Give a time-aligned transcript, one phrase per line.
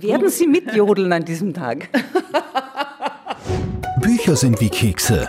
[0.00, 1.88] Werden Sie mitjodeln an diesem Tag?
[4.00, 5.28] Bücher sind wie Kekse.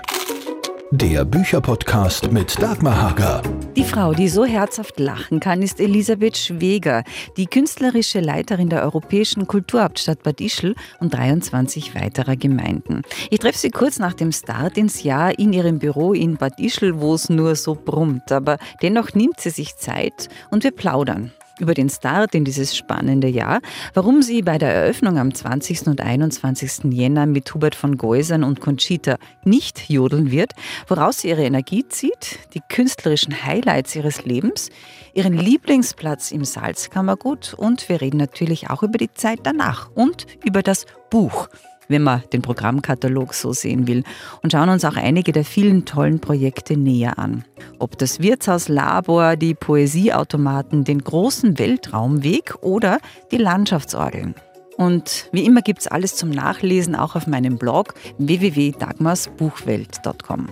[0.89, 3.43] Der Bücherpodcast mit Dagmar Hager.
[3.75, 7.03] Die Frau, die so herzhaft lachen kann, ist Elisabeth Schweger,
[7.37, 13.03] die künstlerische Leiterin der Europäischen Kulturhauptstadt Bad Ischl und 23 weiterer Gemeinden.
[13.29, 16.99] Ich treffe sie kurz nach dem Start ins Jahr in ihrem Büro in Bad Ischl,
[16.99, 18.31] wo es nur so brummt.
[18.31, 23.27] Aber dennoch nimmt sie sich Zeit und wir plaudern über den Start in dieses spannende
[23.27, 23.61] Jahr,
[23.93, 25.87] warum sie bei der Eröffnung am 20.
[25.87, 26.91] und 21.
[26.91, 30.53] Jänner mit Hubert von Geusern und Conchita nicht jodeln wird,
[30.87, 34.69] woraus sie ihre Energie zieht, die künstlerischen Highlights ihres Lebens,
[35.13, 40.61] ihren Lieblingsplatz im Salzkammergut und wir reden natürlich auch über die Zeit danach und über
[40.61, 41.47] das Buch
[41.87, 44.03] wenn man den Programmkatalog so sehen will,
[44.43, 47.43] und schauen uns auch einige der vielen tollen Projekte näher an.
[47.79, 52.99] Ob das Wirtshaus Labor, die Poesieautomaten, den großen Weltraumweg oder
[53.31, 54.35] die Landschaftsorgeln.
[54.77, 60.49] Und wie immer gibt es alles zum Nachlesen auch auf meinem Blog www.dagmarsbuchwelt.com.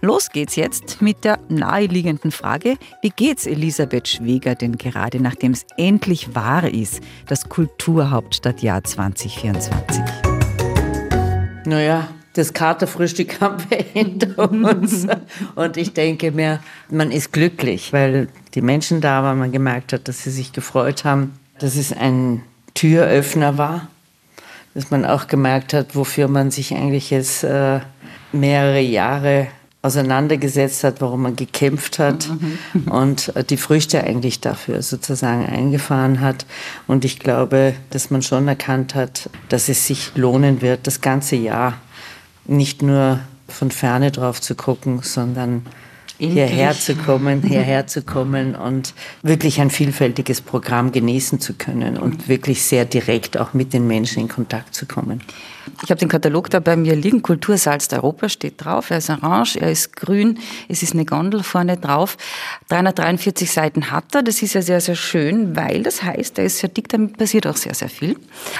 [0.00, 5.64] Los geht's jetzt mit der naheliegenden Frage, wie geht's Elisabeth Schweger denn gerade, nachdem es
[5.76, 10.29] endlich wahr ist, das Kulturhauptstadtjahr 2024?
[11.64, 15.06] Naja, das Katerfrühstück haben wir hinter uns.
[15.54, 20.08] Und ich denke mir, man ist glücklich, weil die Menschen da waren, man gemerkt hat,
[20.08, 22.42] dass sie sich gefreut haben, dass es ein
[22.74, 23.88] Türöffner war,
[24.74, 27.80] dass man auch gemerkt hat, wofür man sich eigentlich jetzt äh,
[28.32, 29.48] mehrere Jahre
[29.82, 32.90] auseinandergesetzt hat, warum man gekämpft hat mhm.
[32.90, 36.44] und die Früchte eigentlich dafür sozusagen eingefahren hat.
[36.86, 41.36] Und ich glaube, dass man schon erkannt hat, dass es sich lohnen wird, das ganze
[41.36, 41.78] Jahr
[42.44, 45.64] nicht nur von ferne drauf zu gucken, sondern
[46.18, 52.28] hierher zu kommen, hierher zu kommen und wirklich ein vielfältiges Programm genießen zu können und
[52.28, 55.22] wirklich sehr direkt auch mit den Menschen in Kontakt zu kommen.
[55.82, 57.22] Ich habe den Katalog da bei mir liegen.
[57.22, 58.90] Kultursalz Europa steht drauf.
[58.90, 62.16] Er ist orange, er ist grün, es ist eine Gondel vorne drauf.
[62.68, 64.22] 343 Seiten hat er.
[64.22, 67.46] Das ist ja sehr, sehr schön, weil das heißt, er ist sehr dick, damit passiert
[67.46, 68.16] auch sehr, sehr viel.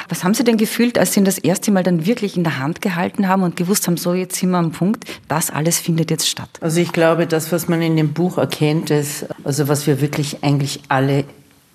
[0.08, 2.58] Was haben Sie denn gefühlt, als Sie ihn das erste Mal dann wirklich in der
[2.58, 6.10] Hand gehalten haben und gewusst haben, so jetzt sind wir am Punkt, das alles findet
[6.10, 6.50] jetzt statt?
[6.60, 10.42] Also ich glaube, das, was man in dem Buch erkennt, ist, also was wir wirklich
[10.42, 11.24] eigentlich alle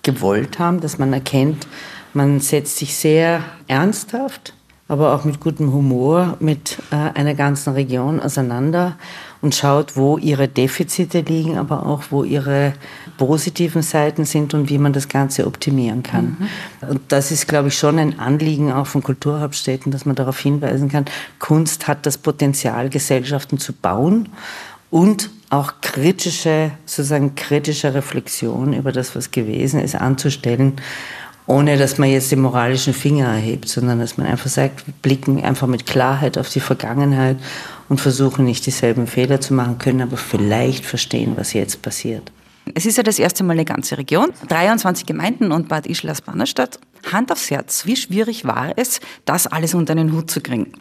[0.02, 1.66] gewollt haben, dass man erkennt,
[2.14, 4.54] man setzt sich sehr ernsthaft
[4.88, 8.96] aber auch mit gutem Humor mit äh, einer ganzen Region auseinander
[9.42, 12.72] und schaut, wo ihre Defizite liegen, aber auch wo ihre
[13.18, 16.36] positiven Seiten sind und wie man das Ganze optimieren kann.
[16.38, 16.88] Mhm.
[16.88, 20.88] Und das ist, glaube ich, schon ein Anliegen auch von Kulturhauptstädten, dass man darauf hinweisen
[20.88, 21.06] kann,
[21.40, 24.28] Kunst hat das Potenzial, Gesellschaften zu bauen
[24.90, 30.74] und auch kritische, sozusagen kritische Reflexion über das, was gewesen ist, anzustellen
[31.46, 35.66] ohne dass man jetzt den moralischen Finger erhebt, sondern dass man einfach sagt, blicken einfach
[35.66, 37.36] mit Klarheit auf die Vergangenheit
[37.88, 42.32] und versuchen nicht dieselben Fehler zu machen, können aber vielleicht verstehen, was jetzt passiert.
[42.74, 46.20] Es ist ja das erste Mal eine ganze Region, 23 Gemeinden und Bad Ischl als
[46.20, 46.80] Bannerstadt.
[47.12, 50.72] Hand aufs Herz, wie schwierig war es, das alles unter einen Hut zu kriegen?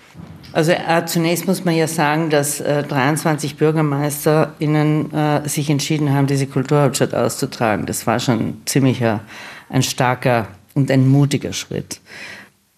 [0.52, 6.26] Also äh, zunächst muss man ja sagen, dass äh, 23 BürgermeisterInnen äh, sich entschieden haben,
[6.26, 7.86] diese Kulturhauptstadt auszutragen.
[7.86, 9.20] Das war schon ziemlicher
[9.70, 12.00] ein starker und ein mutiger Schritt.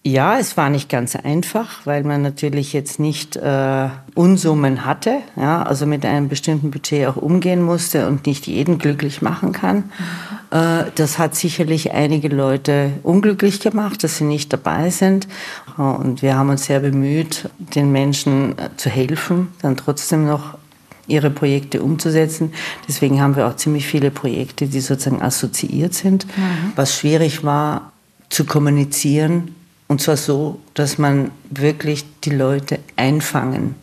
[0.03, 5.63] Ja, es war nicht ganz einfach, weil man natürlich jetzt nicht äh, Unsummen hatte, ja,
[5.63, 9.91] also mit einem bestimmten Budget auch umgehen musste und nicht jeden glücklich machen kann.
[10.49, 15.27] Äh, das hat sicherlich einige Leute unglücklich gemacht, dass sie nicht dabei sind.
[15.75, 20.57] Und wir haben uns sehr bemüht, den Menschen äh, zu helfen, dann trotzdem noch
[21.07, 22.53] ihre Projekte umzusetzen.
[22.87, 26.25] Deswegen haben wir auch ziemlich viele Projekte, die sozusagen assoziiert sind.
[26.25, 26.73] Mhm.
[26.75, 27.91] Was schwierig war,
[28.29, 29.55] zu kommunizieren.
[29.87, 33.75] Und zwar so, dass man wirklich die Leute einfangen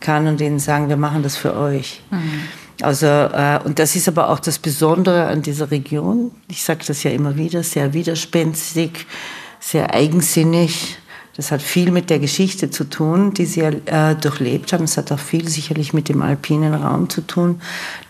[0.00, 2.02] kann und ihnen sagen, wir machen das für euch.
[2.10, 2.42] Mhm.
[2.80, 6.32] Also, äh, und das ist aber auch das Besondere an dieser Region.
[6.48, 9.06] Ich sage das ja immer wieder, sehr widerspenstig,
[9.60, 10.98] sehr eigensinnig.
[11.34, 14.84] Das hat viel mit der Geschichte zu tun, die sie äh, durchlebt haben.
[14.84, 17.60] Es hat auch viel sicherlich mit dem alpinen Raum zu tun.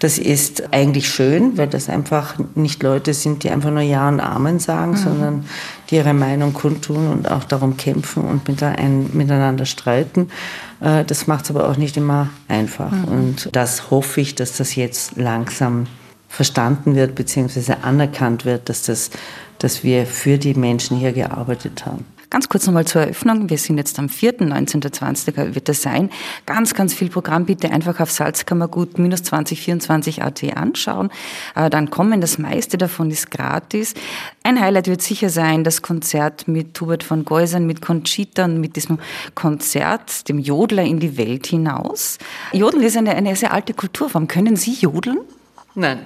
[0.01, 4.19] Das ist eigentlich schön, weil das einfach nicht Leute sind, die einfach nur Ja und
[4.19, 4.97] Amen sagen, mhm.
[4.97, 5.45] sondern
[5.89, 8.49] die ihre Meinung kundtun und auch darum kämpfen und
[9.15, 10.29] miteinander streiten.
[10.81, 12.91] Äh, das macht es aber auch nicht immer einfach.
[12.91, 13.05] Mhm.
[13.05, 15.87] Und das hoffe ich, dass das jetzt langsam
[16.29, 19.11] verstanden wird, beziehungsweise anerkannt wird, dass das
[19.63, 22.05] dass wir für die Menschen hier gearbeitet haben.
[22.33, 23.51] Ganz kurz nochmal zur Eröffnung.
[23.51, 25.55] Wir sind jetzt am 4., 19.20.
[25.55, 26.09] wird das sein.
[26.47, 31.11] Ganz, ganz viel Programm bitte einfach auf Salzkammergut 2024 AT anschauen.
[31.55, 33.93] Äh, dann kommen, das meiste davon ist gratis.
[34.45, 38.77] Ein Highlight wird sicher sein, das Konzert mit Hubert von Geusern, mit Conchita und mit
[38.77, 38.99] diesem
[39.35, 42.17] Konzert, dem Jodler in die Welt hinaus.
[42.55, 44.27] Jodeln ist eine, eine sehr alte Kulturform.
[44.27, 45.19] Können Sie jodeln?
[45.75, 46.01] Nein,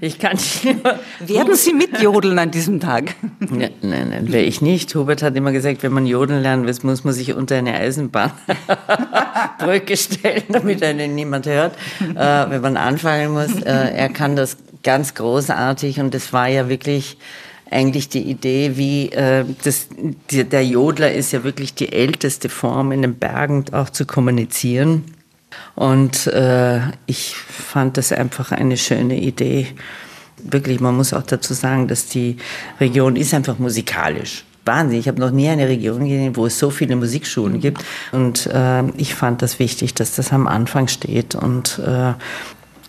[0.00, 0.64] ich kann nicht.
[1.20, 3.14] Werden Sie mitjodeln an diesem Tag?
[3.38, 4.92] Nein, nein, nein, wäre ich nicht.
[4.96, 9.96] Hubert hat immer gesagt, wenn man jodeln lernen will, muss man sich unter eine Eisenbahnbrücke
[9.96, 13.62] stellen, damit einen niemand hört, äh, wenn man anfangen muss.
[13.62, 17.16] Äh, er kann das ganz großartig und es war ja wirklich
[17.70, 19.86] eigentlich die Idee, wie äh, das,
[20.30, 25.04] die, der Jodler ist ja wirklich die älteste Form in den Bergen auch zu kommunizieren.
[25.74, 29.68] Und äh, ich fand das einfach eine schöne Idee.
[30.42, 32.36] Wirklich, man muss auch dazu sagen, dass die
[32.80, 34.44] Region ist einfach musikalisch.
[34.64, 35.00] Wahnsinn.
[35.00, 37.82] Ich habe noch nie eine Region gesehen, wo es so viele Musikschulen gibt.
[38.12, 41.34] Und äh, ich fand das wichtig, dass das am Anfang steht.
[41.34, 42.12] Und äh,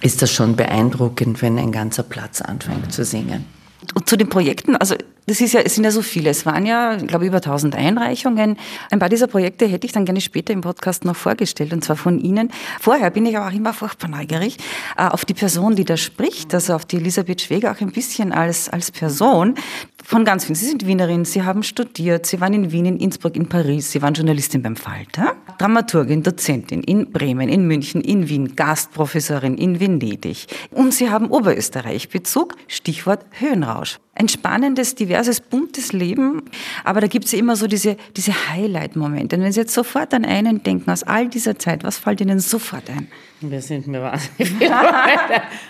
[0.01, 3.45] ist das schon beeindruckend, wenn ein ganzer Platz anfängt zu singen.
[3.95, 4.95] Und zu den Projekten, also
[5.27, 6.29] das ist ja, es sind ja so viele.
[6.29, 8.57] Es waren ja, ich glaube, über 1000 Einreichungen.
[8.89, 11.95] Ein paar dieser Projekte hätte ich dann gerne später im Podcast noch vorgestellt, und zwar
[11.95, 12.51] von Ihnen.
[12.79, 14.57] Vorher bin ich aber auch immer furchtbar neugierig
[14.97, 18.31] äh, auf die Person, die da spricht, also auf die Elisabeth Schweger auch ein bisschen
[18.31, 19.55] als, als Person.
[20.03, 20.55] Von ganz vielen.
[20.55, 24.01] Sie sind Wienerin, Sie haben studiert, Sie waren in Wien, in Innsbruck, in Paris, Sie
[24.01, 30.47] waren Journalistin beim Falter, Dramaturgin, Dozentin in Bremen, in München, in Wien, Gastprofessorin in Venedig.
[30.71, 33.99] Und Sie haben Oberösterreich-Bezug, Stichwort Höhenrausch.
[34.13, 36.43] Ein spannendes, diverses, buntes Leben,
[36.83, 39.37] aber da gibt es ja immer so diese, diese Highlight-Momente.
[39.37, 42.39] Und wenn Sie jetzt sofort an einen denken aus all dieser Zeit, was fällt Ihnen
[42.39, 43.07] sofort ein?
[43.39, 44.71] Wir sind mir wahnsinnig viel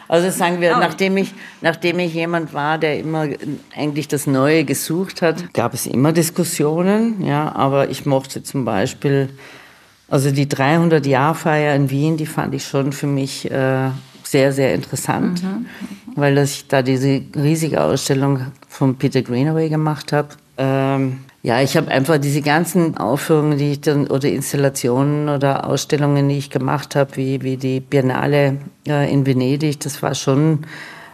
[0.07, 3.27] Also sagen wir, nachdem ich, nachdem ich jemand war, der immer
[3.75, 9.29] eigentlich das Neue gesucht hat, gab es immer Diskussionen, ja, aber ich mochte zum Beispiel,
[10.09, 13.89] also die 300-Jahr-Feier in Wien, die fand ich schon für mich äh,
[14.23, 15.65] sehr, sehr interessant, mhm.
[16.15, 20.29] weil ich da diese riesige Ausstellung von Peter Greenaway gemacht habe.
[20.57, 26.29] Ähm, ja, ich habe einfach diese ganzen Aufführungen, die ich dann oder Installationen oder Ausstellungen,
[26.29, 28.57] die ich gemacht habe, wie, wie die Biennale
[28.87, 30.59] äh, in Venedig, das war schon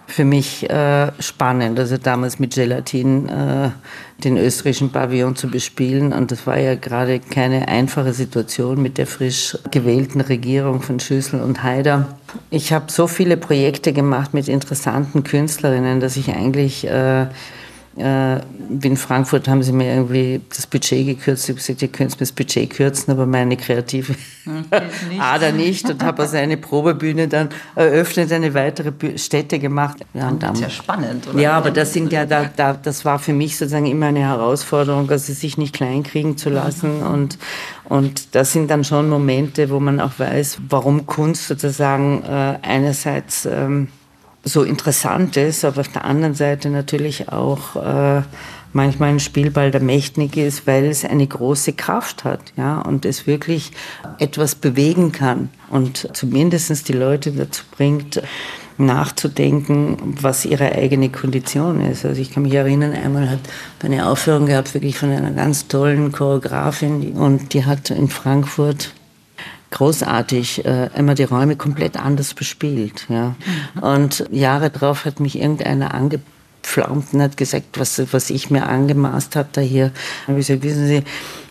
[0.08, 1.78] für mich äh, spannend.
[1.80, 3.70] Also damals mit Gelatin äh,
[4.24, 6.14] den österreichischen Pavillon zu bespielen.
[6.14, 11.42] Und das war ja gerade keine einfache Situation mit der frisch gewählten Regierung von Schüssel
[11.42, 12.08] und Haider.
[12.50, 17.28] Ich habe so viele Projekte gemacht mit interessanten Künstlerinnen, dass ich eigentlich äh,
[17.98, 18.42] äh,
[18.82, 21.46] in Frankfurt haben sie mir irgendwie das Budget gekürzt.
[21.46, 24.16] Ich habe gesagt, ihr könnt mir das Budget kürzen, aber meine kreative
[24.46, 24.72] nicht.
[25.20, 25.90] Ader nicht.
[25.90, 29.98] Und habe also eine Probebühne dann eröffnet, eine weitere Stätte gemacht.
[30.14, 31.40] Ja, und dann, sehr spannend, oder?
[31.40, 35.10] Ja, aber das sind ja, da, da, das war für mich sozusagen immer eine Herausforderung,
[35.10, 37.02] also sich nicht kleinkriegen zu lassen.
[37.02, 37.38] Und,
[37.86, 43.46] und das sind dann schon Momente, wo man auch weiß, warum Kunst sozusagen äh, einerseits
[43.46, 43.88] ähm,
[44.48, 48.22] so interessant ist, aber auf der anderen Seite natürlich auch äh,
[48.74, 53.28] manchmal ein Spielball der Mächtige ist, weil es eine große Kraft hat, ja, und es
[53.28, 53.72] wirklich
[54.20, 58.22] etwas bewegen kann und zumindest die Leute dazu bringt,
[58.78, 62.06] nachzudenken, was ihre eigene Kondition ist.
[62.06, 63.40] Also ich kann mich erinnern, einmal hat
[63.84, 68.94] eine Aufführung gehabt, wirklich von einer ganz tollen Choreografin und die hat in Frankfurt
[69.72, 73.06] großartig äh, immer die Räume komplett anders bespielt.
[73.10, 73.36] Ja.
[73.82, 79.36] Und Jahre darauf hat mich irgendeiner angepflaumt und hat gesagt, was, was ich mir angemaßt
[79.36, 79.92] habe da hier.
[80.28, 81.04] Und ich gesagt, wissen Sie,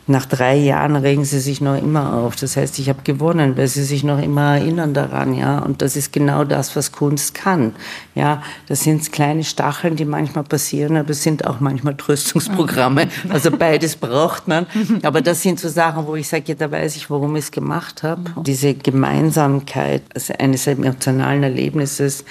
[0.09, 2.37] nach drei Jahren regen sie sich noch immer auf.
[2.37, 5.59] Das heißt, ich habe gewonnen, weil sie sich noch immer erinnern daran, ja.
[5.59, 7.75] Und das ist genau das, was Kunst kann.
[8.15, 13.09] Ja, das sind kleine Stacheln, die manchmal passieren, aber es sind auch manchmal Tröstungsprogramme.
[13.31, 14.67] Also beides braucht man.
[15.03, 17.51] Aber das sind so Sachen, wo ich sage, ja, da weiß ich, warum ich es
[17.51, 18.23] gemacht habe.
[18.47, 22.25] Diese Gemeinsamkeit also eines emotionalen Erlebnisses,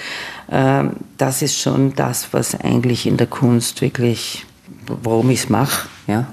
[0.48, 0.84] äh,
[1.18, 4.46] das ist schon das, was eigentlich in der Kunst wirklich,
[4.86, 6.26] warum ich es mache, ja.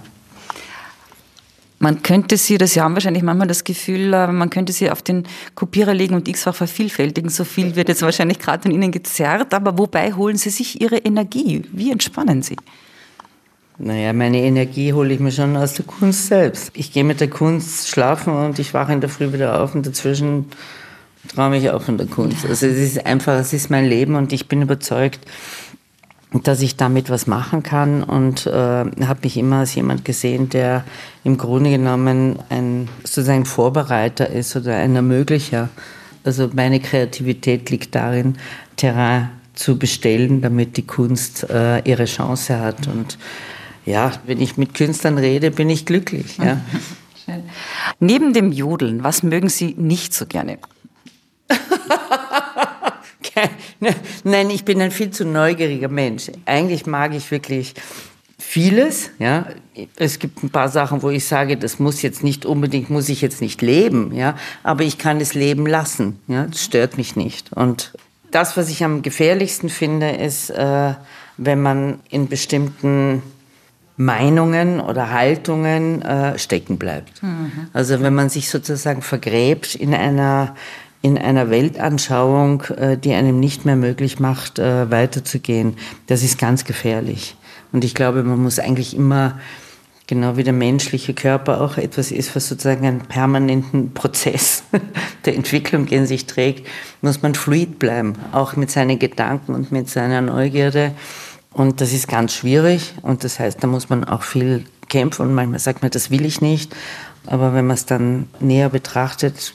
[1.83, 5.27] Man könnte sie, das haben wahrscheinlich manchmal das Gefühl, äh, man könnte sie auf den
[5.53, 7.29] Kopierer legen und x-fach vervielfältigen.
[7.29, 10.95] So viel wird jetzt wahrscheinlich gerade von Ihnen gezerrt, aber wobei holen Sie sich Ihre
[10.95, 11.63] Energie?
[11.73, 12.55] Wie entspannen Sie?
[13.79, 16.71] Naja, meine Energie hole ich mir schon aus der Kunst selbst.
[16.73, 19.85] Ich gehe mit der Kunst schlafen und ich wache in der Früh wieder auf und
[19.85, 20.45] dazwischen
[21.27, 22.45] träume ich auch von der Kunst.
[22.45, 25.19] Also es ist einfach, es ist mein Leben und ich bin überzeugt,
[26.41, 30.83] dass ich damit was machen kann und äh, habe mich immer als jemand gesehen, der
[31.23, 35.69] im Grunde genommen ein sozusagen Vorbereiter ist oder ein Ermöglicher.
[36.23, 38.37] Also meine Kreativität liegt darin,
[38.77, 42.87] Terrain zu bestellen, damit die Kunst äh, ihre Chance hat.
[42.87, 43.19] Und
[43.85, 46.37] ja, wenn ich mit Künstlern rede, bin ich glücklich.
[46.37, 46.61] Ja.
[47.99, 50.57] Neben dem Jodeln, was mögen Sie nicht so gerne?
[54.23, 56.31] Nein, ich bin ein viel zu neugieriger Mensch.
[56.45, 57.73] Eigentlich mag ich wirklich
[58.37, 59.09] vieles.
[59.19, 59.47] Ja,
[59.95, 63.21] es gibt ein paar Sachen, wo ich sage, das muss jetzt nicht unbedingt, muss ich
[63.21, 64.13] jetzt nicht leben.
[64.13, 66.19] Ja, aber ich kann es leben lassen.
[66.27, 67.51] Ja, das stört mich nicht.
[67.53, 67.93] Und
[68.31, 70.93] das, was ich am gefährlichsten finde, ist, äh,
[71.37, 73.23] wenn man in bestimmten
[73.95, 77.21] Meinungen oder Haltungen äh, stecken bleibt.
[77.21, 77.67] Mhm.
[77.73, 80.55] Also wenn man sich sozusagen vergräbt in einer
[81.03, 85.75] in einer Weltanschauung, äh, die einem nicht mehr möglich macht, äh, weiterzugehen.
[86.07, 87.36] Das ist ganz gefährlich.
[87.74, 89.38] Und ich glaube, man muss eigentlich immer,
[90.07, 94.63] genau wie der menschliche Körper auch etwas ist, was sozusagen einen permanenten Prozess
[95.25, 96.67] der Entwicklung in sich trägt,
[97.01, 100.93] muss man fluid bleiben, auch mit seinen Gedanken und mit seiner Neugierde.
[101.51, 105.36] Und das ist ganz schwierig und das heißt, da muss man auch viel kämpfen und
[105.36, 106.74] manchmal sagt man, das will ich nicht.
[107.27, 109.53] Aber wenn man es dann näher betrachtet,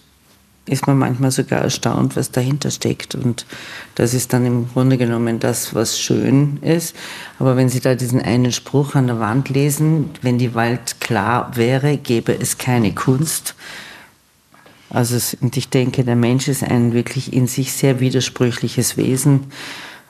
[0.69, 3.15] ist man manchmal sogar erstaunt, was dahinter steckt.
[3.15, 3.47] Und
[3.95, 6.95] das ist dann im Grunde genommen das, was schön ist.
[7.39, 11.57] Aber wenn Sie da diesen einen Spruch an der Wand lesen, wenn die Welt klar
[11.57, 13.55] wäre, gäbe es keine Kunst.
[14.91, 19.53] Also, und ich denke, der Mensch ist ein wirklich in sich sehr widersprüchliches Wesen.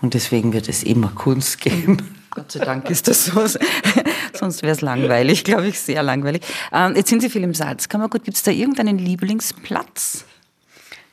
[0.01, 1.99] Und deswegen wird es immer Kunst geben.
[2.31, 3.45] Gott sei Dank ist das so.
[4.33, 6.43] Sonst wäre es langweilig, glaube ich, sehr langweilig.
[6.73, 8.25] Ähm, jetzt sind Sie viel im Salzkammergut.
[8.25, 10.25] Gibt es da irgendeinen Lieblingsplatz?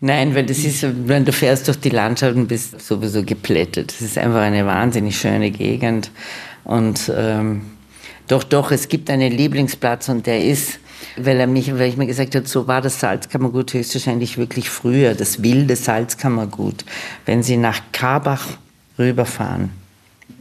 [0.06, 3.92] Nein, weil das ist, wenn du fährst durch die Landschaft und bist sowieso geplättet.
[3.92, 6.12] Das ist einfach eine wahnsinnig schöne Gegend.
[6.64, 7.64] Und ähm,
[8.28, 10.78] doch, doch, es gibt einen Lieblingsplatz und der ist,
[11.18, 15.16] weil er mich, weil ich mir gesagt habe, so war das Salzkammergut höchstwahrscheinlich wirklich früher,
[15.16, 16.86] das wilde Salzkammergut.
[17.26, 18.46] Wenn Sie nach Karbach
[19.00, 19.72] rüberfahren,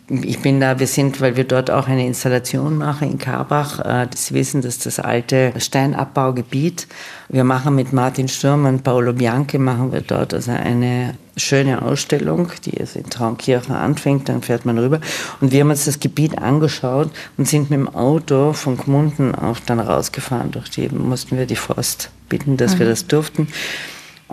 [0.09, 3.81] ich bin da, wir sind, weil wir dort auch eine Installation machen in Karbach.
[3.81, 6.87] Äh, Sie wissen, dass das alte Steinabbaugebiet.
[7.31, 12.49] Wir machen mit Martin Sturm und Paolo Bianchi machen wir dort also eine schöne Ausstellung,
[12.67, 15.01] die jetzt in Traunkirchen anfängt, dann fährt man rüber.
[15.41, 19.63] Und wir haben uns das Gebiet angeschaut und sind mit dem Auto von Gmunden auf
[19.63, 20.51] dann rausgefahren.
[20.51, 22.81] Durch die mussten wir die Forst bitten, dass mhm.
[22.81, 23.49] wir das durften.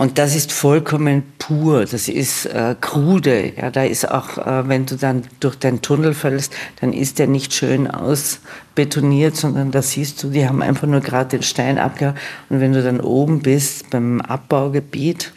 [0.02, 3.54] Und das ist vollkommen pur, das ist äh, krude.
[3.56, 7.28] Ja, da ist auch, äh, wenn du dann durch den Tunnel fällst, dann ist der
[7.28, 12.16] nicht schön ausbetoniert, sondern da siehst du, die haben einfach nur gerade den Stein abgehauen.
[12.50, 15.34] Und wenn du dann oben bist beim Abbaugebiet,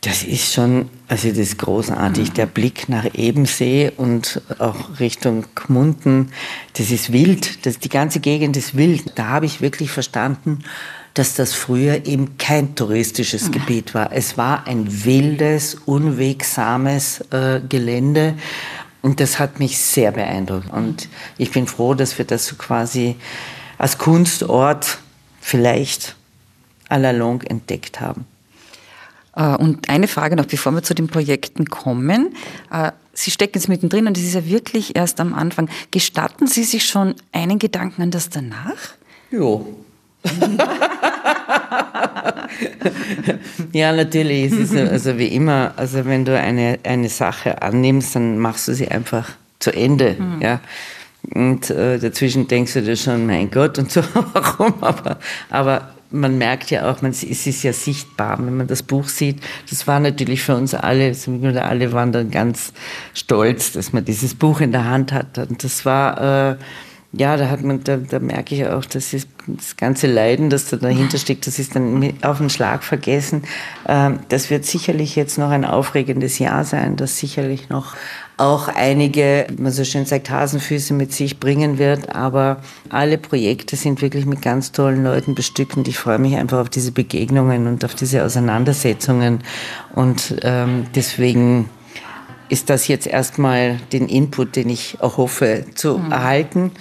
[0.00, 2.32] das ist schon, also das ist großartig.
[2.32, 6.32] Der Blick nach Ebensee und auch Richtung Gmunden,
[6.72, 7.64] das ist wild.
[7.64, 9.12] Das, die ganze Gegend ist wild.
[9.14, 10.64] Da habe ich wirklich verstanden,
[11.14, 13.52] dass das früher eben kein touristisches mhm.
[13.52, 14.12] Gebiet war.
[14.12, 18.34] Es war ein wildes, unwegsames äh, Gelände.
[19.02, 20.70] Und das hat mich sehr beeindruckt.
[20.70, 23.16] Und ich bin froh, dass wir das so quasi
[23.78, 24.98] als Kunstort
[25.40, 26.16] vielleicht
[26.88, 28.26] à la longue entdeckt haben.
[29.34, 32.34] Äh, und eine Frage noch, bevor wir zu den Projekten kommen.
[32.70, 35.68] Äh, Sie stecken jetzt mittendrin und es ist ja wirklich erst am Anfang.
[35.90, 38.94] Gestatten Sie sich schon einen Gedanken an das danach?
[39.30, 39.66] Jo,
[43.72, 44.52] ja, natürlich.
[44.52, 48.74] Es ist also wie immer, also wenn du eine, eine Sache annimmst, dann machst du
[48.74, 50.16] sie einfach zu Ende.
[50.18, 50.42] Mhm.
[50.42, 50.60] Ja.
[51.34, 54.74] Und äh, dazwischen denkst du dir schon, mein Gott, und so, warum?
[54.82, 55.18] Aber,
[55.50, 59.40] aber man merkt ja auch, man, es ist ja sichtbar, wenn man das Buch sieht.
[59.68, 61.14] Das war natürlich für uns alle,
[61.62, 62.72] alle waren dann ganz
[63.14, 65.38] stolz, dass man dieses Buch in der Hand hat.
[65.38, 66.52] Und das war.
[66.52, 66.56] Äh,
[67.12, 69.26] ja, da hat man, da, da merke ich auch, dass das,
[69.76, 73.42] ganze Leiden, das da dahinter steckt, das ist dann auf den Schlag vergessen.
[73.88, 77.96] Ähm, das wird sicherlich jetzt noch ein aufregendes Jahr sein, das sicherlich noch
[78.36, 82.14] auch einige, wie man so schön sagt, Hasenfüße mit sich bringen wird.
[82.14, 86.58] Aber alle Projekte sind wirklich mit ganz tollen Leuten bestückt und ich freue mich einfach
[86.58, 89.42] auf diese Begegnungen und auf diese Auseinandersetzungen.
[89.94, 91.68] Und ähm, deswegen
[92.48, 96.12] ist das jetzt erstmal den Input, den ich auch hoffe zu mhm.
[96.12, 96.72] erhalten.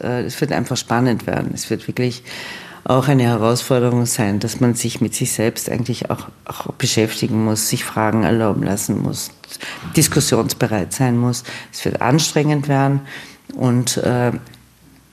[0.00, 1.50] Äh, es wird einfach spannend werden.
[1.54, 2.22] Es wird wirklich
[2.84, 7.68] auch eine Herausforderung sein, dass man sich mit sich selbst eigentlich auch, auch beschäftigen muss,
[7.68, 9.32] sich Fragen erlauben lassen muss,
[9.96, 11.42] diskussionsbereit sein muss.
[11.72, 13.00] Es wird anstrengend werden
[13.56, 14.30] und äh,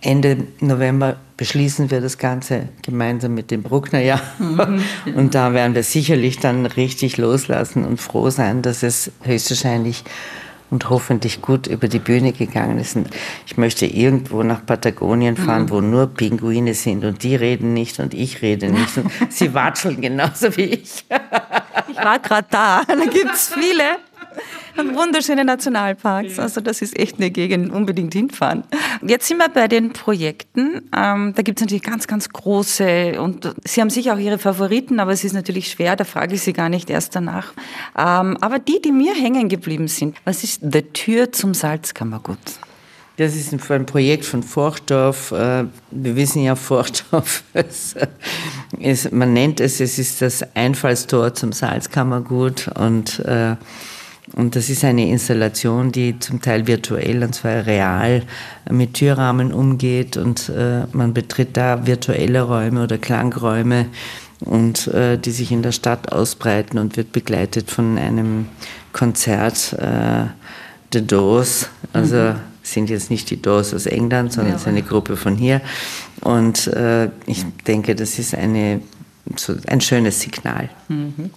[0.02, 4.22] Ende November beschließen wir das Ganze gemeinsam mit dem Brucknerjahr.
[4.38, 4.84] Mhm.
[5.16, 10.04] Und da werden wir sicherlich dann richtig loslassen und froh sein, dass es höchstwahrscheinlich
[10.74, 12.96] und hoffentlich gut über die Bühne gegangen ist.
[12.96, 13.08] Und
[13.46, 15.70] ich möchte irgendwo nach Patagonien fahren, mhm.
[15.70, 18.98] wo nur Pinguine sind und die reden nicht und ich rede nicht.
[18.98, 21.06] Und sie watscheln genauso wie ich.
[21.90, 23.84] ich war gerade da, da gibt es viele.
[24.76, 26.40] Wunderschöne Nationalparks.
[26.40, 28.64] Also das ist echt eine Gegend, unbedingt hinfahren.
[29.06, 30.90] Jetzt sind wir bei den Projekten.
[30.96, 35.00] Ähm, da gibt es natürlich ganz, ganz große und Sie haben sicher auch Ihre Favoriten,
[35.00, 37.54] aber es ist natürlich schwer, da frage ich Sie gar nicht erst danach.
[37.98, 42.40] Ähm, aber die, die mir hängen geblieben sind, was ist The Tür zum Salzkammergut?
[43.18, 45.32] Das ist ein Projekt von Forchdorf.
[45.32, 52.70] Äh, wir wissen ja, Forchdorf, ist, man nennt es, es ist das Einfallstor zum Salzkammergut
[52.70, 53.56] und, äh,
[54.36, 58.24] und das ist eine Installation, die zum Teil virtuell und zwar real
[58.70, 63.88] mit Türrahmen umgeht und äh, man betritt da virtuelle Räume oder Klangräume
[64.40, 68.48] und die sich in der Stadt ausbreiten und wird begleitet von einem
[68.92, 69.74] Konzert
[70.94, 72.36] The Doors, also mhm.
[72.62, 75.60] sind jetzt nicht die Doors aus England, sondern es ist eine Gruppe von hier.
[76.22, 78.82] Und äh, ich denke, das ist eine,
[79.36, 80.70] so ein schönes Signal.
[80.90, 81.32] Mhm.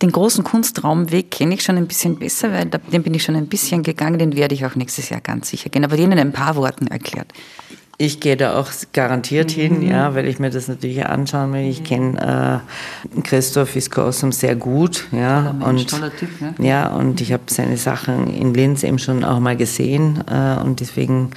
[0.00, 3.46] Den großen Kunstraumweg kenne ich schon ein bisschen besser, weil den bin ich schon ein
[3.46, 5.84] bisschen gegangen, den werde ich auch nächstes Jahr ganz sicher gehen.
[5.84, 7.32] Aber den in ein paar Worten erklärt.
[7.98, 9.60] Ich gehe da auch garantiert mhm.
[9.60, 11.68] hin, ja, weil ich mir das natürlich anschauen will.
[11.68, 12.62] Ich kenne
[13.14, 16.54] äh, Christoph Viskosum sehr gut, ja, Mensch, und typ, ne?
[16.58, 20.80] ja, und ich habe seine Sachen in Linz eben schon auch mal gesehen äh, und
[20.80, 21.30] deswegen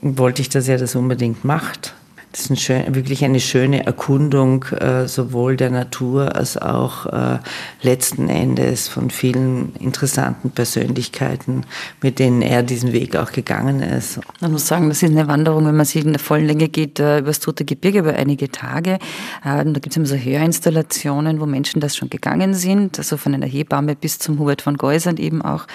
[0.00, 1.94] wollte ich, dass er das unbedingt macht.
[2.32, 7.38] Das ist ein schön, wirklich eine schöne Erkundung äh, sowohl der Natur als auch äh,
[7.82, 11.66] letzten Endes von vielen interessanten Persönlichkeiten,
[12.00, 14.18] mit denen er diesen Weg auch gegangen ist.
[14.40, 16.98] Man muss sagen, das ist eine Wanderung, wenn man sie in der vollen Länge geht,
[17.00, 18.94] äh, über das Tote Gebirge über einige Tage.
[18.94, 18.98] Äh,
[19.42, 23.46] da gibt es immer so Hörinstallationen, wo Menschen das schon gegangen sind, also von einer
[23.46, 25.66] Hebamme bis zum Hubert von Geusern eben auch,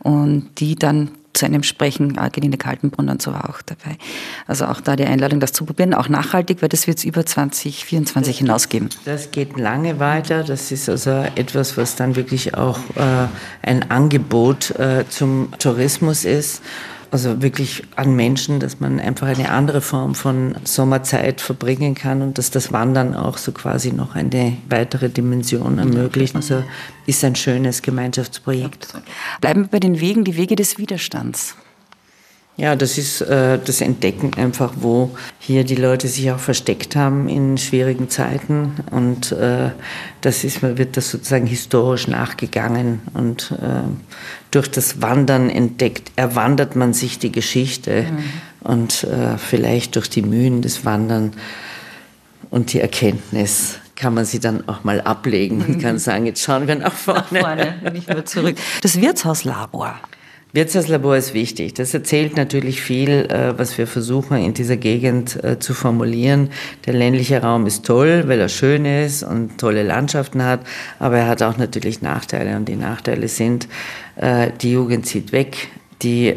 [0.00, 3.96] und die dann zu einem Sprechen, Ageline Kaltenbrunn und so war auch dabei.
[4.46, 7.24] Also auch da die Einladung, das zu probieren, auch nachhaltig, weil das wird es über
[7.24, 8.90] 2024 hinausgeben.
[9.04, 10.44] Das geht lange weiter.
[10.44, 13.28] Das ist also etwas, was dann wirklich auch äh,
[13.62, 16.62] ein Angebot äh, zum Tourismus ist
[17.12, 22.38] also wirklich an Menschen, dass man einfach eine andere Form von Sommerzeit verbringen kann und
[22.38, 26.34] dass das Wandern auch so quasi noch eine weitere Dimension ermöglicht.
[26.34, 26.64] Also
[27.04, 28.94] ist ein schönes Gemeinschaftsprojekt.
[29.42, 31.54] Bleiben wir bei den Wegen, die Wege des Widerstands.
[32.56, 37.28] Ja, das ist äh, das Entdecken einfach, wo hier die Leute sich auch versteckt haben
[37.28, 38.72] in schwierigen Zeiten.
[38.90, 39.70] Und äh,
[40.22, 43.00] das ist, wird das sozusagen historisch nachgegangen.
[43.14, 43.82] Und äh,
[44.52, 48.04] durch das Wandern entdeckt, erwandert man sich die Geschichte.
[48.04, 48.68] Mhm.
[48.68, 51.32] Und äh, vielleicht durch die Mühen des Wandern
[52.50, 56.68] und die Erkenntnis kann man sie dann auch mal ablegen und kann sagen, jetzt schauen
[56.68, 57.24] wir nach vorne.
[57.30, 58.56] Nach vorne, nicht nur zurück.
[58.82, 59.98] Das Wirtshauslabor.
[60.54, 61.72] Wirtshauslabor ist wichtig.
[61.74, 66.50] Das erzählt natürlich viel, äh, was wir versuchen in dieser Gegend äh, zu formulieren.
[66.84, 70.60] Der ländliche Raum ist toll, weil er schön ist und tolle Landschaften hat,
[70.98, 73.66] aber er hat auch natürlich Nachteile und die Nachteile sind,
[74.16, 75.68] äh, die Jugend zieht weg,
[76.02, 76.34] die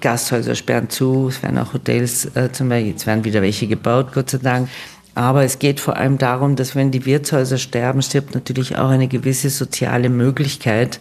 [0.00, 4.30] Gasthäuser sperren zu, es werden auch Hotels zum Beispiel, jetzt werden wieder welche gebaut, Gott
[4.30, 4.70] sei Dank.
[5.14, 9.08] Aber es geht vor allem darum, dass wenn die Wirtshäuser sterben, stirbt natürlich auch eine
[9.08, 11.00] gewisse soziale Möglichkeit,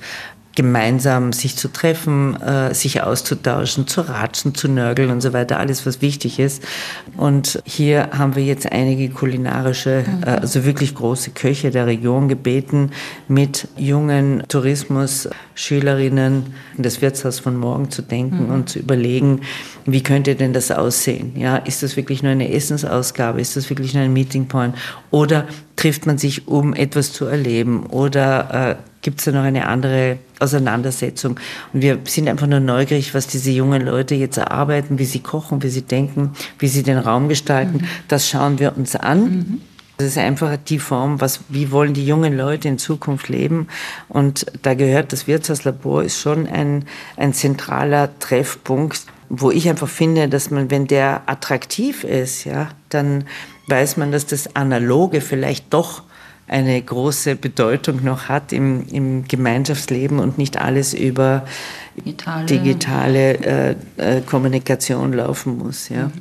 [0.56, 5.86] gemeinsam sich zu treffen, äh, sich auszutauschen, zu ratschen, zu nörgeln und so weiter, alles
[5.86, 6.64] was wichtig ist.
[7.16, 12.92] Und hier haben wir jetzt einige kulinarische, äh, also wirklich große Köche der Region gebeten,
[13.28, 18.54] mit jungen Tourismus-Schülerinnen das Wirtshaus von morgen zu denken mhm.
[18.54, 19.42] und zu überlegen,
[19.86, 21.34] wie könnte denn das aussehen?
[21.36, 23.40] Ja, ist das wirklich nur eine Essensausgabe?
[23.40, 24.76] Ist das wirklich nur ein Meeting Point?
[25.12, 27.86] Oder trifft man sich, um etwas zu erleben?
[27.88, 31.40] Oder äh, gibt es da noch eine andere Auseinandersetzung.
[31.74, 35.64] Und wir sind einfach nur neugierig, was diese jungen Leute jetzt erarbeiten, wie sie kochen,
[35.64, 37.80] wie sie denken, wie sie den Raum gestalten.
[37.82, 37.88] Mhm.
[38.08, 39.22] Das schauen wir uns an.
[39.24, 39.62] Mhm.
[39.98, 43.68] Das ist einfach die Form, was, wie wollen die jungen Leute in Zukunft leben.
[44.10, 46.86] Und da gehört das Wirtshauslabor ist schon ein,
[47.18, 53.26] ein zentraler Treffpunkt, wo ich einfach finde, dass man, wenn der attraktiv ist, ja, dann
[53.68, 56.04] weiß man, dass das Analoge vielleicht doch
[56.52, 61.46] eine große Bedeutung noch hat im, im Gemeinschaftsleben und nicht alles über
[61.96, 65.88] digitale, digitale äh, äh, Kommunikation laufen muss.
[65.88, 66.08] Ja.
[66.08, 66.12] Mhm.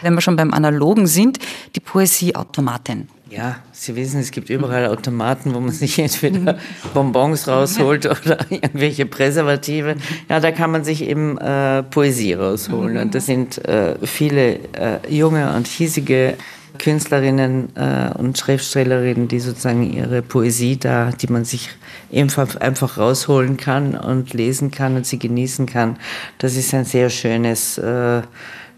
[0.00, 1.38] Wenn wir schon beim Analogen sind,
[1.76, 3.08] die Poesieautomatin.
[3.30, 6.56] Ja, Sie wissen, es gibt überall Automaten, wo man sich entweder
[6.94, 9.96] Bonbons rausholt oder irgendwelche Präservative.
[10.30, 12.96] Ja, da kann man sich eben äh, Poesie rausholen.
[12.96, 16.36] Und das sind äh, viele äh, junge und hiesige
[16.78, 21.70] Künstlerinnen äh, und Schriftstellerinnen, die sozusagen ihre Poesie da, die man sich
[22.12, 25.96] einfach, einfach rausholen kann und lesen kann und sie genießen kann.
[26.38, 28.22] Das ist ein sehr schönes äh,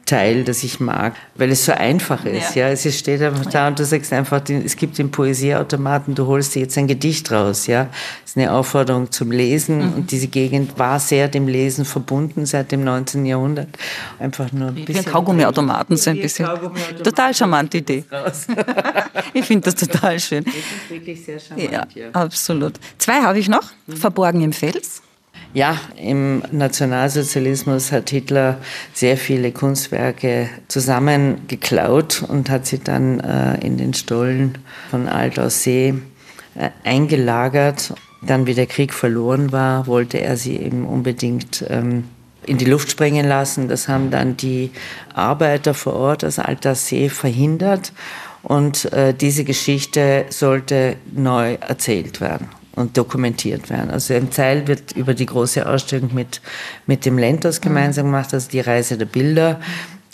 [0.07, 2.55] Teil, das ich mag, weil es so einfach ist.
[2.55, 2.73] Ja, ja.
[2.73, 6.63] es steht einfach da und du sagst einfach, es gibt den Poesieautomaten, du holst dir
[6.63, 7.67] jetzt ein Gedicht raus.
[7.67, 7.89] Ja,
[8.23, 9.95] das ist eine Aufforderung zum Lesen mhm.
[9.95, 13.27] und diese Gegend war sehr dem Lesen verbunden seit dem 19.
[13.27, 13.69] Jahrhundert.
[14.21, 15.05] Einfach nur ein bisschen.
[15.05, 16.49] Kaugummiautomaten so ein bisschen.
[17.03, 18.05] Total charmante Idee.
[19.35, 20.45] ich finde das total schön.
[20.45, 21.73] Das ist wirklich sehr charmant.
[21.73, 22.11] Ja, ja.
[22.13, 22.75] absolut.
[22.99, 23.73] Zwei habe ich noch.
[23.89, 23.97] Mhm.
[23.97, 25.03] Verborgen im Fels.
[25.57, 28.59] Ja, im Nationalsozialismus hat Hitler
[28.93, 34.59] sehr viele Kunstwerke zusammengeklaut und hat sie dann äh, in den Stollen
[34.91, 35.95] von Altaussee
[36.57, 37.95] äh, eingelagert.
[38.21, 42.05] Dann, wie der Krieg verloren war, wollte er sie eben unbedingt ähm,
[42.45, 43.67] in die Luft sprengen lassen.
[43.67, 44.73] Das haben dann die
[45.15, 47.95] Arbeiter vor Ort aus Altaussee verhindert.
[48.43, 53.91] Und äh, diese Geschichte sollte neu erzählt werden und dokumentiert werden.
[53.91, 56.41] Also im Zeil wird über die große Ausstellung mit,
[56.87, 59.59] mit dem Lentos gemeinsam gemacht, also die Reise der Bilder,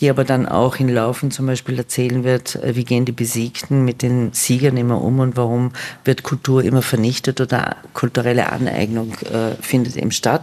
[0.01, 3.85] die aber dann auch in Laufen zum Beispiel erzählen wird, äh, wie gehen die Besiegten
[3.85, 5.73] mit den Siegern immer um und warum
[6.05, 10.43] wird Kultur immer vernichtet oder kulturelle Aneignung äh, findet eben statt.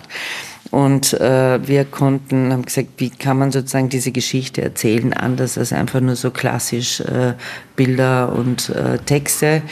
[0.72, 5.74] Und äh, wir konnten, haben gesagt, wie kann man sozusagen diese Geschichte erzählen, anders als
[5.74, 7.34] einfach nur so klassisch äh,
[7.76, 9.64] Bilder und äh, Texte.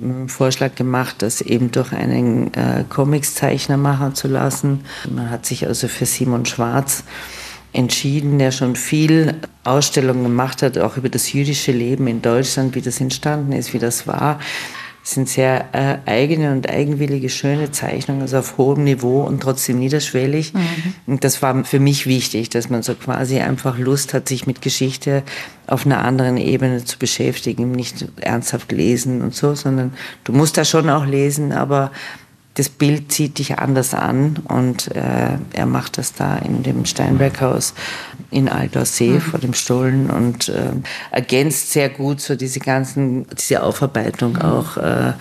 [0.00, 4.84] Einen Vorschlag gemacht, das eben durch einen äh, Comicszeichner machen zu lassen.
[5.10, 7.04] Man hat sich also für Simon Schwarz
[7.72, 12.80] entschieden, der schon viel Ausstellungen gemacht hat, auch über das jüdische Leben in Deutschland, wie
[12.80, 14.40] das entstanden ist, wie das war.
[15.10, 20.54] Sind sehr äh, eigene und eigenwillige, schöne Zeichnungen, also auf hohem Niveau und trotzdem niederschwellig.
[20.54, 20.94] Mhm.
[21.06, 24.62] Und das war für mich wichtig, dass man so quasi einfach Lust hat, sich mit
[24.62, 25.24] Geschichte
[25.66, 30.64] auf einer anderen Ebene zu beschäftigen, nicht ernsthaft lesen und so, sondern du musst da
[30.64, 31.90] schon auch lesen, aber
[32.54, 37.74] das Bild zieht dich anders an und äh, er macht das da in dem Steinberghaus
[38.30, 39.20] in Aldersee mhm.
[39.20, 40.72] vor dem Stollen und äh,
[41.10, 44.42] ergänzt sehr gut so diese ganzen, diese Aufarbeitung mhm.
[44.42, 45.12] auch äh,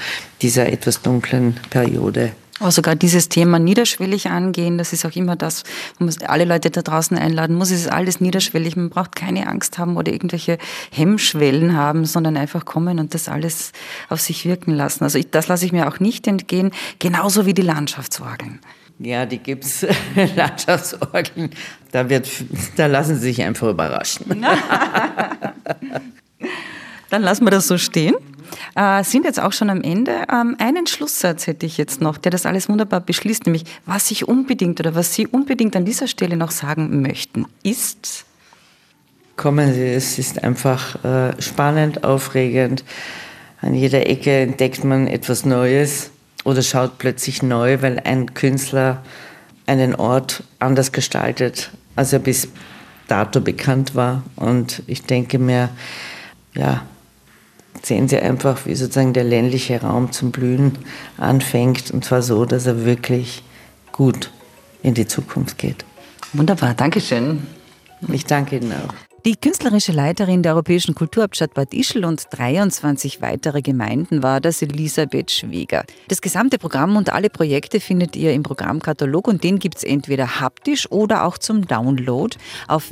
[0.41, 2.31] dieser etwas dunklen Periode.
[2.59, 5.63] Aber sogar dieses Thema niederschwellig angehen, das ist auch immer das,
[5.97, 7.71] man muss alle Leute da draußen einladen muss.
[7.71, 8.75] Es ist alles niederschwellig.
[8.75, 10.57] Man braucht keine Angst haben oder irgendwelche
[10.91, 13.71] Hemmschwellen haben, sondern einfach kommen und das alles
[14.09, 15.03] auf sich wirken lassen.
[15.03, 18.59] Also ich, das lasse ich mir auch nicht entgehen, genauso wie die Landschaftsorgeln.
[18.99, 19.85] Ja, die gibt's
[20.35, 21.51] Landschaftsorgeln.
[21.91, 22.29] Da wird,
[22.75, 24.25] da lassen Sie sich einfach überraschen.
[27.09, 28.15] Dann lassen wir das so stehen.
[28.75, 30.11] Äh, sind jetzt auch schon am Ende.
[30.31, 34.27] Ähm, einen Schlusssatz hätte ich jetzt noch, der das alles wunderbar beschließt, nämlich was ich
[34.27, 38.25] unbedingt oder was Sie unbedingt an dieser Stelle noch sagen möchten, ist.
[39.35, 42.83] Kommen Sie, es ist einfach äh, spannend, aufregend.
[43.61, 46.11] An jeder Ecke entdeckt man etwas Neues
[46.43, 49.03] oder schaut plötzlich neu, weil ein Künstler
[49.65, 52.47] einen Ort anders gestaltet, als er bis
[53.07, 54.23] dato bekannt war.
[54.35, 55.69] Und ich denke mir,
[56.55, 56.81] ja,
[57.85, 60.77] sehen Sie einfach, wie sozusagen der ländliche Raum zum Blühen
[61.17, 63.43] anfängt und zwar so, dass er wirklich
[63.91, 64.31] gut
[64.83, 65.85] in die Zukunft geht.
[66.33, 67.47] Wunderbar, Dankeschön.
[68.07, 68.93] Ich danke Ihnen auch.
[69.25, 75.29] Die künstlerische Leiterin der Europäischen Kulturhauptstadt Bad Ischl und 23 weitere Gemeinden war das Elisabeth
[75.29, 75.83] Schweger.
[76.07, 80.39] Das gesamte Programm und alle Projekte findet ihr im Programmkatalog und den gibt es entweder
[80.39, 82.37] haptisch oder auch zum Download
[82.69, 82.85] auf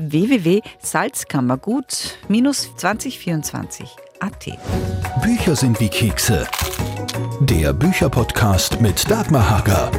[4.19, 5.21] www.salzkammergut-2024.at.
[5.21, 6.47] Bücher sind wie Kekse.
[7.41, 9.91] Der Bücherpodcast mit Dagmar Hager.